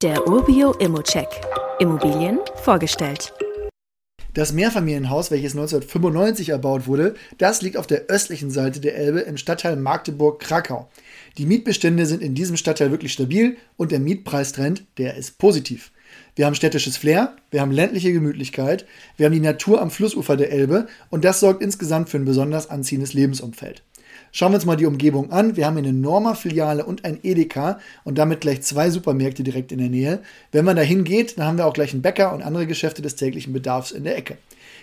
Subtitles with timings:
[0.00, 1.26] Der Urbio Immocheck.
[1.80, 3.32] Immobilien vorgestellt.
[4.32, 9.36] Das Mehrfamilienhaus, welches 1995 erbaut wurde, das liegt auf der östlichen Seite der Elbe im
[9.36, 10.88] Stadtteil Magdeburg-Krakau.
[11.36, 15.90] Die Mietbestände sind in diesem Stadtteil wirklich stabil und der Mietpreistrend, der ist positiv.
[16.36, 18.86] Wir haben städtisches Flair, wir haben ländliche Gemütlichkeit,
[19.16, 22.70] wir haben die Natur am Flussufer der Elbe und das sorgt insgesamt für ein besonders
[22.70, 23.82] anziehendes Lebensumfeld.
[24.32, 25.56] Schauen wir uns mal die Umgebung an.
[25.56, 29.88] Wir haben eine Norma-Filiale und ein Edeka und damit gleich zwei Supermärkte direkt in der
[29.88, 30.20] Nähe.
[30.52, 33.16] Wenn man da hingeht, dann haben wir auch gleich einen Bäcker und andere Geschäfte des
[33.16, 34.36] täglichen Bedarfs in der Ecke.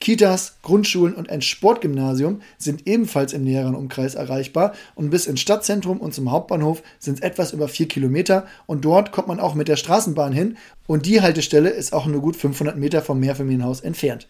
[0.00, 6.00] Kitas, Grundschulen und ein Sportgymnasium sind ebenfalls im näheren Umkreis erreichbar und bis ins Stadtzentrum
[6.00, 9.68] und zum Hauptbahnhof sind es etwas über vier Kilometer und dort kommt man auch mit
[9.68, 14.28] der Straßenbahn hin und die Haltestelle ist auch nur gut 500 Meter vom Mehrfamilienhaus entfernt.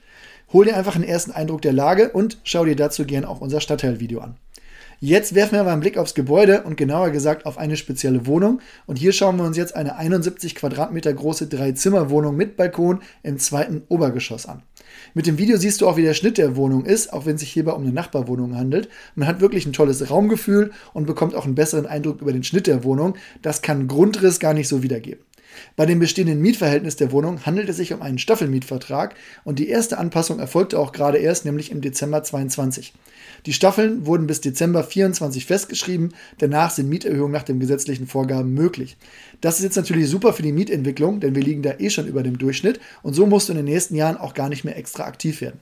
[0.53, 3.61] Hol dir einfach einen ersten Eindruck der Lage und schau dir dazu gerne auch unser
[3.61, 4.37] Stadtteilvideo an.
[4.99, 8.61] Jetzt werfen wir mal einen Blick aufs Gebäude und genauer gesagt auf eine spezielle Wohnung.
[8.87, 13.83] Und hier schauen wir uns jetzt eine 71 Quadratmeter große Dreizimmerwohnung mit Balkon im zweiten
[13.89, 14.63] Obergeschoss an.
[15.13, 17.41] Mit dem Video siehst du auch, wie der Schnitt der Wohnung ist, auch wenn es
[17.41, 18.89] sich hierbei um eine Nachbarwohnung handelt.
[19.15, 22.67] Man hat wirklich ein tolles Raumgefühl und bekommt auch einen besseren Eindruck über den Schnitt
[22.67, 23.17] der Wohnung.
[23.43, 25.21] Das kann Grundriss gar nicht so wiedergeben.
[25.77, 29.99] Bei dem bestehenden Mietverhältnis der Wohnung handelt es sich um einen Staffelmietvertrag und die erste
[29.99, 32.93] Anpassung erfolgte auch gerade erst, nämlich im Dezember 22.
[33.47, 38.97] Die Staffeln wurden bis Dezember 24 festgeschrieben, danach sind Mieterhöhungen nach den gesetzlichen Vorgaben möglich.
[39.41, 42.23] Das ist jetzt natürlich super für die Mietentwicklung, denn wir liegen da eh schon über
[42.23, 45.05] dem Durchschnitt und so musst du in den nächsten Jahren auch gar nicht mehr extra
[45.05, 45.61] aktiv werden.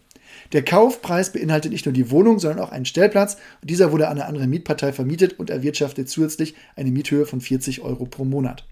[0.52, 3.36] Der Kaufpreis beinhaltet nicht nur die Wohnung, sondern auch einen Stellplatz.
[3.60, 7.82] Und dieser wurde an eine andere Mietpartei vermietet und erwirtschaftet zusätzlich eine Miethöhe von 40
[7.82, 8.64] Euro pro Monat.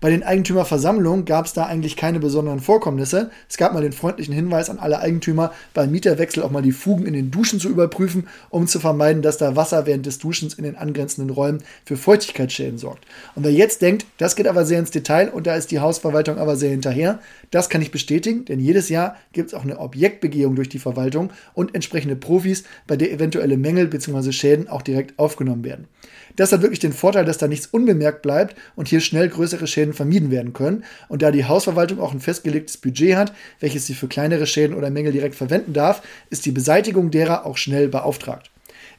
[0.00, 3.30] Bei den Eigentümerversammlungen gab es da eigentlich keine besonderen Vorkommnisse.
[3.50, 7.04] Es gab mal den freundlichen Hinweis an alle Eigentümer, beim Mieterwechsel auch mal die Fugen
[7.04, 10.64] in den Duschen zu überprüfen, um zu vermeiden, dass da Wasser während des Duschens in
[10.64, 13.04] den angrenzenden Räumen für Feuchtigkeitsschäden sorgt.
[13.34, 16.38] Und wer jetzt denkt, das geht aber sehr ins Detail und da ist die Hausverwaltung
[16.38, 20.56] aber sehr hinterher, das kann ich bestätigen, denn jedes Jahr gibt es auch eine Objektbegehung
[20.56, 24.32] durch die Verwaltung und entsprechende Profis, bei der eventuelle Mängel bzw.
[24.32, 25.88] Schäden auch direkt aufgenommen werden.
[26.36, 29.94] Das hat wirklich den Vorteil, dass da nichts unbemerkt bleibt und hier schnell größere Schäden
[29.94, 30.84] vermieden werden können.
[31.08, 34.90] Und da die Hausverwaltung auch ein festgelegtes Budget hat, welches sie für kleinere Schäden oder
[34.90, 38.50] Mängel direkt verwenden darf, ist die Beseitigung derer auch schnell beauftragt.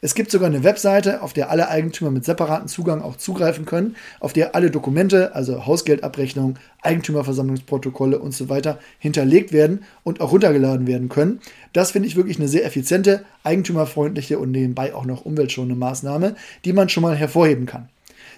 [0.04, 3.96] Es gibt sogar eine Webseite, auf der alle Eigentümer mit separatem Zugang auch zugreifen können,
[4.20, 10.88] auf der alle Dokumente, also Hausgeldabrechnung, Eigentümerversammlungsprotokolle und so weiter hinterlegt werden und auch runtergeladen
[10.88, 11.40] werden können.
[11.72, 16.36] Das finde ich wirklich eine sehr effiziente, eigentümerfreundliche und nebenbei auch noch umweltschonende Maßnahme,
[16.66, 17.88] die man schon mal hervorheben kann.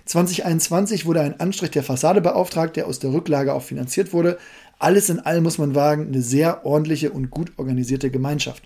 [0.05, 4.37] 2021 wurde ein Anstrich der Fassade beauftragt, der aus der Rücklage auch finanziert wurde.
[4.79, 8.63] Alles in allem muss man wagen, eine sehr ordentliche und gut organisierte Gemeinschaft.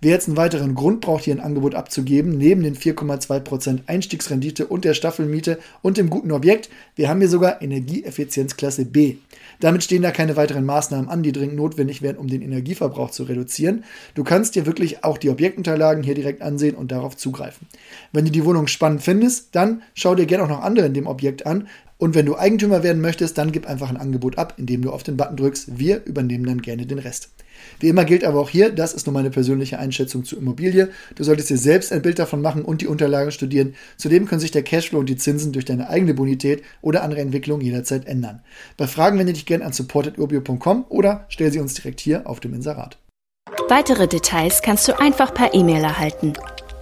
[0.00, 4.84] Wer jetzt einen weiteren Grund braucht, hier ein Angebot abzugeben, neben den 4,2% Einstiegsrendite und
[4.84, 9.16] der Staffelmiete und dem guten Objekt, wir haben hier sogar Energieeffizienzklasse B.
[9.60, 13.24] Damit stehen da keine weiteren Maßnahmen an, die dringend notwendig wären, um den Energieverbrauch zu
[13.24, 13.84] reduzieren.
[14.14, 17.66] Du kannst dir wirklich auch die Objektunterlagen hier direkt ansehen und darauf zugreifen.
[18.12, 21.06] Wenn du die Wohnung spannend findest, dann schau dir gerne auch noch andere in dem
[21.06, 21.68] Objekt an.
[21.98, 25.02] Und wenn du Eigentümer werden möchtest, dann gib einfach ein Angebot ab, indem du auf
[25.02, 25.78] den Button drückst.
[25.78, 27.30] Wir übernehmen dann gerne den Rest.
[27.80, 30.88] Wie immer gilt aber auch hier, das ist nur meine persönliche Einschätzung zur Immobilie.
[31.14, 33.74] Du solltest dir selbst ein Bild davon machen und die Unterlagen studieren.
[33.96, 37.64] Zudem können sich der Cashflow und die Zinsen durch deine eigene Bonität oder andere Entwicklungen
[37.64, 38.40] jederzeit ändern.
[38.76, 42.54] Bei Fragen wende dich gerne an support.urbio.com oder stell sie uns direkt hier auf dem
[42.54, 42.98] Inserat.
[43.68, 46.34] Weitere Details kannst du einfach per E-Mail erhalten.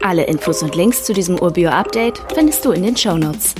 [0.02, 3.54] Alle Infos und Links zu diesem Urbio-Update findest du in den Show Notes.